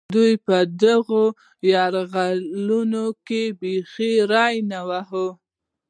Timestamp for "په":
0.47-0.57